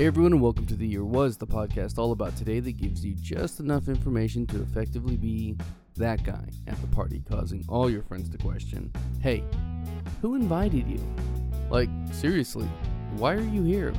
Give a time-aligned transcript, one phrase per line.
[0.00, 3.04] Hey everyone, and welcome to The Year Was, the podcast all about today that gives
[3.04, 5.58] you just enough information to effectively be
[5.98, 8.90] that guy at the party, causing all your friends to question
[9.20, 9.44] Hey,
[10.22, 11.02] who invited you?
[11.68, 12.64] Like, seriously,
[13.16, 13.92] why are you here?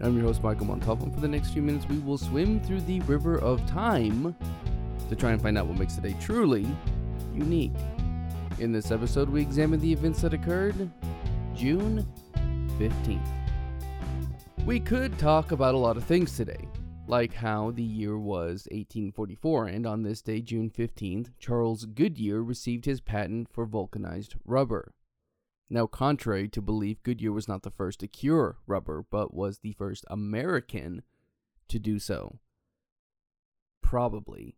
[0.00, 2.82] I'm your host, Michael Montalvo, and for the next few minutes, we will swim through
[2.82, 4.36] the river of time
[5.08, 6.66] to try and find out what makes today truly
[7.32, 7.72] unique.
[8.58, 10.90] In this episode, we examine the events that occurred
[11.54, 12.06] June
[12.78, 13.43] 15th.
[14.66, 16.66] We could talk about a lot of things today,
[17.06, 22.86] like how the year was 1844, and on this day, June 15th, Charles Goodyear received
[22.86, 24.94] his patent for vulcanized rubber.
[25.68, 29.72] Now, contrary to belief, Goodyear was not the first to cure rubber, but was the
[29.72, 31.02] first American
[31.68, 32.38] to do so.
[33.82, 34.56] Probably.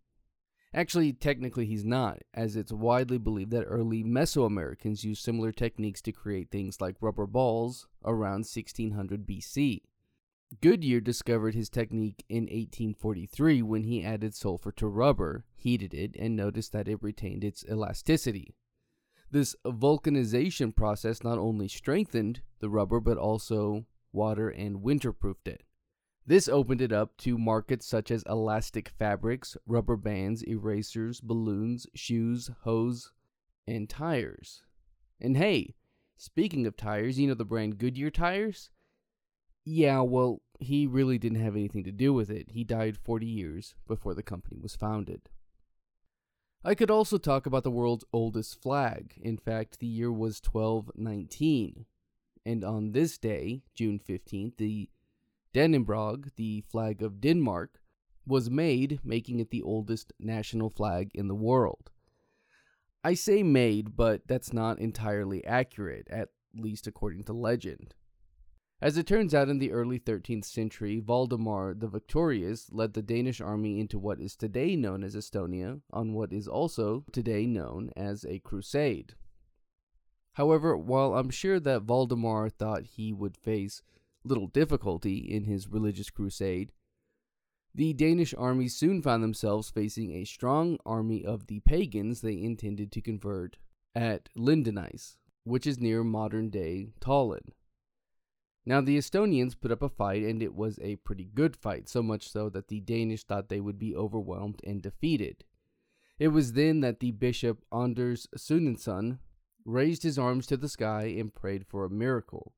[0.72, 6.12] Actually, technically, he's not, as it's widely believed that early Mesoamericans used similar techniques to
[6.12, 9.80] create things like rubber balls around 1600 BC.
[10.60, 16.36] Goodyear discovered his technique in 1843 when he added sulfur to rubber, heated it, and
[16.36, 18.54] noticed that it retained its elasticity.
[19.30, 25.64] This vulcanization process not only strengthened the rubber but also water and winterproofed it.
[26.24, 32.50] This opened it up to markets such as elastic fabrics, rubber bands, erasers, balloons, shoes,
[32.62, 33.12] hose,
[33.66, 34.62] and tires.
[35.20, 35.74] And hey,
[36.16, 38.70] speaking of tires, you know the brand Goodyear tires?
[39.64, 42.50] Yeah, well, he really didn't have anything to do with it.
[42.50, 45.28] He died 40 years before the company was founded.
[46.64, 49.14] I could also talk about the world's oldest flag.
[49.22, 51.86] In fact, the year was 1219.
[52.44, 54.88] And on this day, June 15th, the
[55.54, 57.80] Dannebrog, the flag of Denmark,
[58.26, 61.90] was made, making it the oldest national flag in the world.
[63.04, 67.94] I say made, but that's not entirely accurate, at least according to legend.
[68.78, 73.40] As it turns out, in the early 13th century, Valdemar the Victorious led the Danish
[73.40, 78.26] army into what is today known as Estonia on what is also today known as
[78.26, 79.14] a crusade.
[80.34, 83.80] However, while I'm sure that Valdemar thought he would face
[84.24, 86.70] little difficulty in his religious crusade,
[87.74, 92.92] the Danish army soon found themselves facing a strong army of the pagans they intended
[92.92, 93.56] to convert
[93.94, 97.52] at Lindanise, which is near modern day Tallinn.
[98.68, 102.02] Now, the Estonians put up a fight, and it was a pretty good fight, so
[102.02, 105.44] much so that the Danish thought they would be overwhelmed and defeated.
[106.18, 109.18] It was then that the bishop Anders Sunesen
[109.64, 112.54] raised his arms to the sky and prayed for a miracle.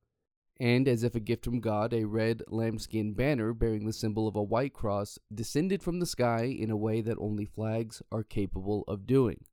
[0.58, 4.34] And, as if a gift from God, a red lambskin banner bearing the symbol of
[4.34, 8.82] a white cross descended from the sky in a way that only flags are capable
[8.88, 9.44] of doing.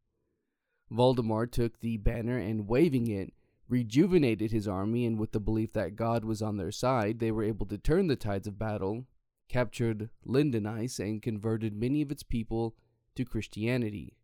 [0.89, 3.33] Valdemar took the banner and, waving it,
[3.67, 7.43] rejuvenated his army, and with the belief that God was on their side, they were
[7.43, 9.05] able to turn the tides of battle,
[9.49, 12.75] captured Lindanise, and converted many of its people
[13.15, 14.17] to Christianity.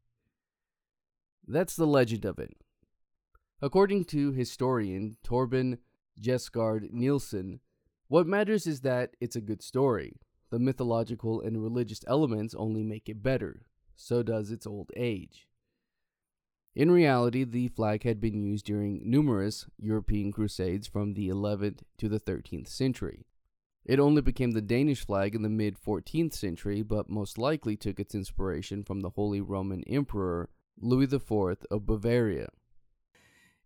[1.47, 2.56] That's the legend of it.
[3.62, 5.78] According to historian Torben
[6.19, 7.59] Kjersgaard Nielsen,
[8.08, 10.19] what matters is that it's a good story.
[10.50, 13.63] The mythological and religious elements only make it better.
[13.96, 15.47] So does its old age.
[16.74, 22.08] In reality, the flag had been used during numerous European crusades from the 11th to
[22.08, 23.26] the 13th century.
[23.84, 28.00] It only became the Danish flag in the mid 14th century, but most likely took
[28.00, 30.50] its inspiration from the Holy Roman Emperor
[30.80, 32.50] Louis IV of Bavaria.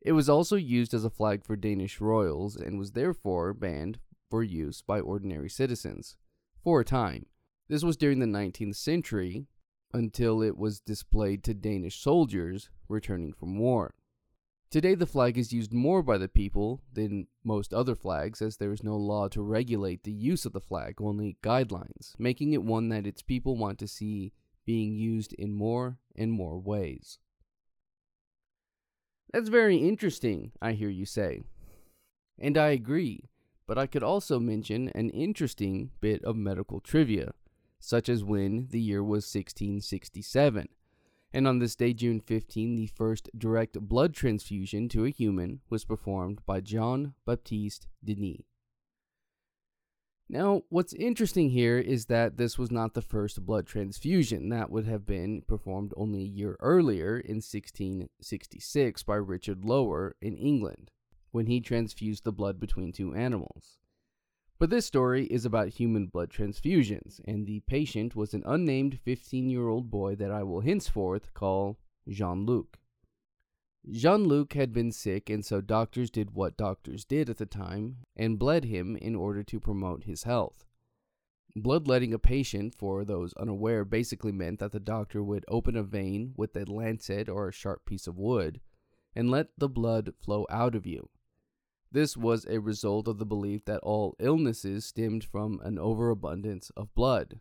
[0.01, 3.99] It was also used as a flag for Danish royals and was therefore banned
[4.29, 6.15] for use by ordinary citizens
[6.63, 7.27] for a time.
[7.67, 9.47] This was during the 19th century
[9.95, 13.95] until it was displayed to Danish soldiers returning from war.
[14.69, 18.73] Today, the flag is used more by the people than most other flags, as there
[18.73, 22.89] is no law to regulate the use of the flag, only guidelines, making it one
[22.89, 24.33] that its people want to see
[24.65, 27.19] being used in more and more ways.
[29.31, 31.43] That's very interesting, I hear you say.
[32.37, 33.29] And I agree,
[33.67, 37.33] but I could also mention an interesting bit of medical trivia
[37.85, 40.67] such as when the year was 1667.
[41.31, 45.85] And on this day, June 15, the first direct blood transfusion to a human was
[45.85, 48.41] performed by Jean Baptiste Denis.
[50.27, 54.49] Now, what's interesting here is that this was not the first blood transfusion.
[54.49, 60.35] That would have been performed only a year earlier in 1666 by Richard Lower in
[60.35, 60.89] England,
[61.29, 63.77] when he transfused the blood between two animals.
[64.65, 69.47] But this story is about human blood transfusions, and the patient was an unnamed 15
[69.47, 71.77] year old boy that I will henceforth call
[72.09, 72.79] Jean Luc.
[73.91, 77.97] Jean Luc had been sick, and so doctors did what doctors did at the time
[78.17, 80.65] and bled him in order to promote his health.
[81.55, 86.33] Bloodletting a patient, for those unaware, basically meant that the doctor would open a vein
[86.37, 88.59] with a lancet or a sharp piece of wood
[89.15, 91.07] and let the blood flow out of you.
[91.91, 96.93] This was a result of the belief that all illnesses stemmed from an overabundance of
[96.93, 97.39] blood.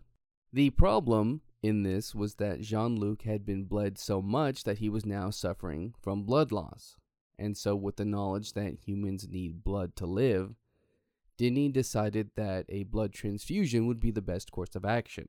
[0.52, 4.88] The problem in this was that Jean Luc had been bled so much that he
[4.88, 6.96] was now suffering from blood loss.
[7.38, 10.54] And so, with the knowledge that humans need blood to live,
[11.36, 15.26] Denis decided that a blood transfusion would be the best course of action.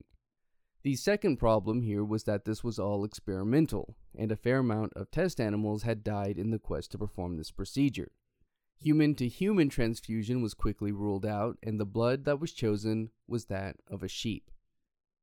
[0.83, 5.09] The second problem here was that this was all experimental, and a fair amount of
[5.09, 8.11] test animals had died in the quest to perform this procedure.
[8.79, 13.45] Human to human transfusion was quickly ruled out, and the blood that was chosen was
[13.45, 14.51] that of a sheep.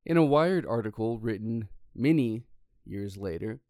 [0.04, 2.44] In a Wired article written many
[2.84, 3.60] years later,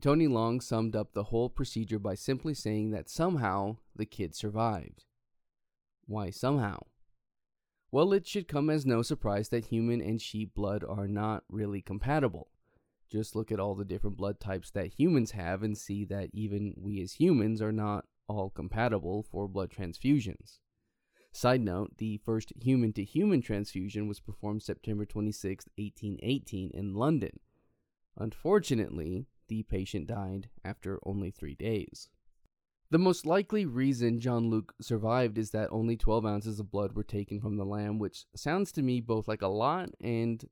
[0.00, 5.04] Tony Long summed up the whole procedure by simply saying that somehow the kid survived.
[6.06, 6.78] Why somehow?
[7.90, 11.80] Well, it should come as no surprise that human and sheep blood are not really
[11.80, 12.48] compatible.
[13.08, 16.74] Just look at all the different blood types that humans have and see that even
[16.76, 20.58] we as humans are not all compatible for blood transfusions.
[21.32, 27.40] Side note, the first human to human transfusion was performed September 26, 1818, in London.
[28.16, 32.08] Unfortunately, the patient died after only three days.
[32.90, 37.02] The most likely reason Jean Luc survived is that only 12 ounces of blood were
[37.02, 40.44] taken from the lamb, which sounds to me both like a lot and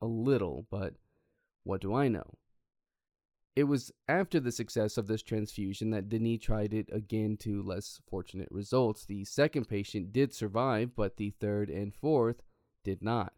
[0.00, 0.94] a little, but
[1.64, 2.38] what do I know?
[3.60, 8.00] It was after the success of this transfusion that Denis tried it again to less
[8.08, 9.04] fortunate results.
[9.04, 12.40] The second patient did survive, but the third and fourth
[12.84, 13.34] did not.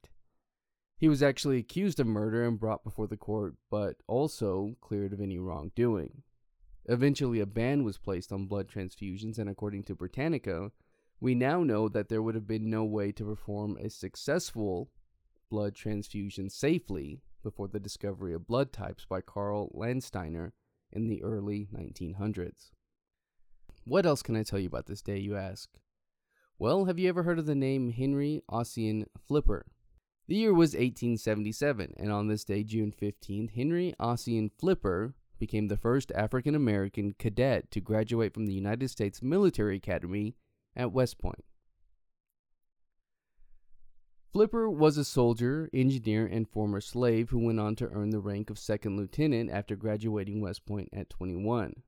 [0.96, 5.20] He was actually accused of murder and brought before the court, but also cleared of
[5.20, 6.22] any wrongdoing.
[6.84, 10.70] Eventually, a ban was placed on blood transfusions, and according to Britannica,
[11.18, 14.88] we now know that there would have been no way to perform a successful
[15.50, 20.52] blood transfusion safely before the discovery of blood types by Karl Landsteiner
[20.92, 22.70] in the early 1900s.
[23.84, 25.68] What else can I tell you about this day, you ask?
[26.58, 29.66] Well, have you ever heard of the name Henry Ossian Flipper?
[30.28, 35.76] The year was 1877, and on this day, June 15th, Henry Ossian Flipper became the
[35.76, 40.36] first African American cadet to graduate from the United States Military Academy
[40.76, 41.44] at West Point.
[44.32, 48.48] Flipper was a soldier, engineer, and former slave who went on to earn the rank
[48.48, 51.82] of second lieutenant after graduating West Point at 21.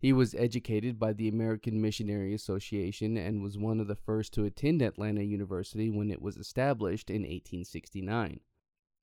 [0.00, 4.44] He was educated by the American Missionary Association and was one of the first to
[4.44, 8.40] attend Atlanta University when it was established in 1869.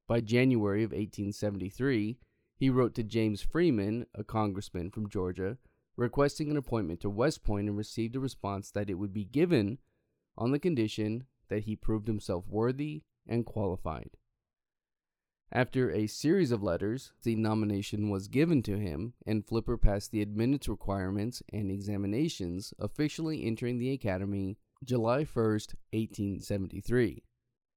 [0.06, 2.18] By January of 1873,
[2.58, 5.58] he wrote to James Freeman, a congressman from Georgia,
[5.96, 9.78] requesting an appointment to West Point and received a response that it would be given
[10.38, 14.12] on the condition that he proved himself worthy and qualified.
[15.52, 20.22] After a series of letters, the nomination was given to him, and Flipper passed the
[20.22, 27.24] admittance requirements and examinations, officially entering the academy July 1st, 1873.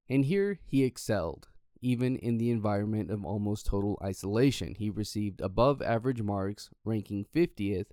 [0.08, 1.48] And here he excelled,
[1.80, 7.90] even in the environment of almost total isolation, he received above average marks, ranking 50th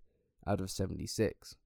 [0.47, 1.57] out of 76.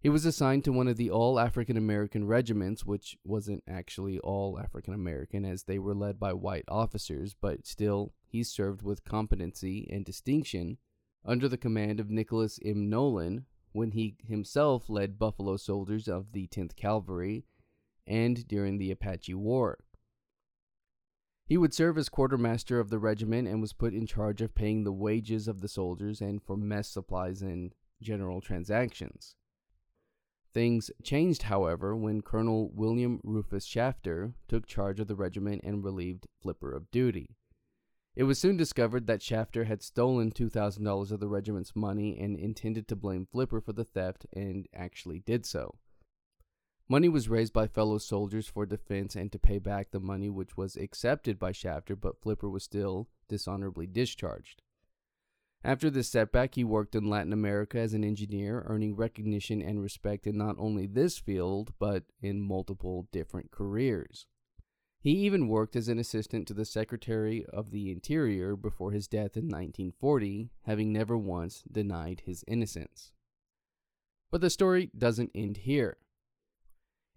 [0.00, 4.58] He was assigned to one of the all African American regiments, which wasn't actually all
[4.58, 9.88] African American as they were led by white officers, but still, he served with competency
[9.90, 10.78] and distinction
[11.24, 12.88] under the command of Nicholas M.
[12.88, 17.44] Nolan when he himself led Buffalo soldiers of the 10th Cavalry
[18.06, 19.78] and during the Apache War.
[21.44, 24.84] He would serve as quartermaster of the regiment and was put in charge of paying
[24.84, 29.34] the wages of the soldiers and for mess supplies and general transactions.
[30.58, 36.26] Things changed, however, when Colonel William Rufus Shafter took charge of the regiment and relieved
[36.42, 37.36] Flipper of duty.
[38.16, 42.88] It was soon discovered that Shafter had stolen $2,000 of the regiment's money and intended
[42.88, 45.76] to blame Flipper for the theft and actually did so.
[46.88, 50.56] Money was raised by fellow soldiers for defense and to pay back the money, which
[50.56, 54.62] was accepted by Shafter, but Flipper was still dishonorably discharged.
[55.64, 60.26] After this setback, he worked in Latin America as an engineer, earning recognition and respect
[60.26, 64.26] in not only this field, but in multiple different careers.
[65.00, 69.36] He even worked as an assistant to the Secretary of the Interior before his death
[69.36, 73.12] in 1940, having never once denied his innocence.
[74.30, 75.98] But the story doesn't end here.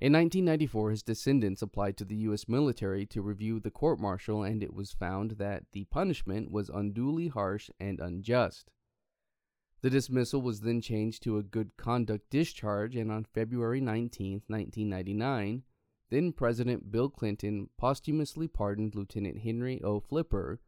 [0.02, 2.50] In 1994, his descendants applied to the U.S.
[2.50, 7.28] military to review the court martial, and it was found that the punishment was unduly
[7.28, 8.72] harsh and unjust.
[9.82, 15.62] The dismissal was then changed to a good conduct discharge, and on February 19, 1999,
[16.10, 20.00] then President Bill Clinton posthumously pardoned Lieutenant Henry O.
[20.00, 20.62] Flipper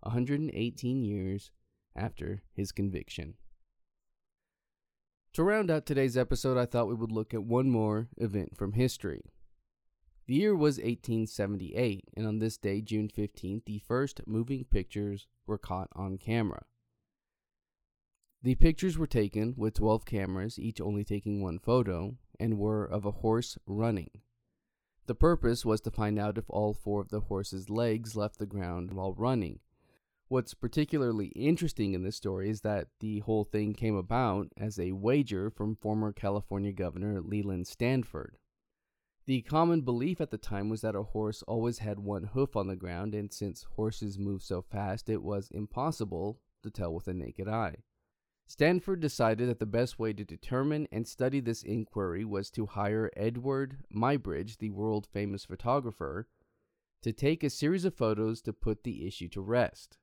[0.00, 1.50] 118 years
[1.96, 3.34] after his conviction.
[5.36, 8.72] To round out today's episode, I thought we would look at one more event from
[8.72, 9.20] history.
[10.26, 15.58] The year was 1878, and on this day, June 15th, the first moving pictures were
[15.58, 16.62] caught on camera.
[18.42, 23.04] The pictures were taken with 12 cameras, each only taking one photo, and were of
[23.04, 24.22] a horse running.
[25.04, 28.46] The purpose was to find out if all four of the horse's legs left the
[28.46, 29.60] ground while running,
[30.28, 34.90] What's particularly interesting in this story is that the whole thing came about as a
[34.90, 38.36] wager from former California Governor Leland Stanford.
[39.26, 42.66] The common belief at the time was that a horse always had one hoof on
[42.66, 47.14] the ground, and since horses move so fast, it was impossible to tell with the
[47.14, 47.76] naked eye.
[48.48, 53.12] Stanford decided that the best way to determine and study this inquiry was to hire
[53.16, 56.26] Eadweard Muybridge, the world famous photographer,
[57.02, 59.98] to take a series of photos to put the issue to rest.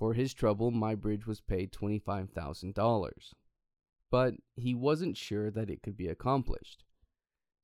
[0.00, 3.10] For his trouble, Muybridge was paid $25,000.
[4.10, 6.84] But he wasn't sure that it could be accomplished.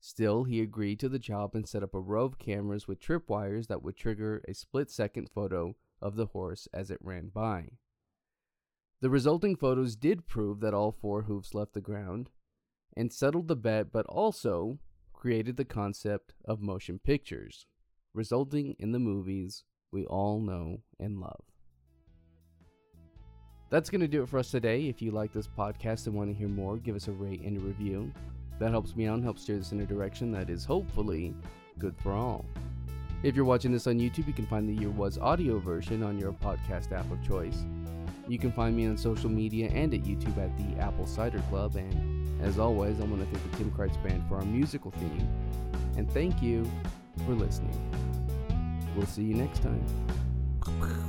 [0.01, 3.69] Still, he agreed to the job and set up a row of cameras with tripwires
[3.69, 7.71] that would trigger a split second photo of the horse as it ran by.
[9.01, 12.29] The resulting photos did prove that all four hoofs left the ground
[12.95, 14.79] and settled the bet, but also
[15.15, 17.65] created the concept of motion pictures,
[18.13, 21.56] resulting in the movies we all know and love.
[23.69, 24.89] That's going to do it for us today.
[24.89, 27.57] If you like this podcast and want to hear more, give us a rate and
[27.57, 28.13] a review.
[28.59, 31.35] That helps me out and helps steer this in a direction that is hopefully
[31.79, 32.45] good for all.
[33.23, 36.19] If you're watching this on YouTube, you can find the Year Was audio version on
[36.19, 37.65] your podcast app of choice.
[38.29, 41.77] You can find me on social media and at YouTube at the Apple Cider Club.
[41.77, 45.29] And as always, I want to thank the Tim Kreitz Band for our musical theme.
[45.97, 46.71] And thank you
[47.25, 47.75] for listening.
[48.97, 51.06] We'll see you next time.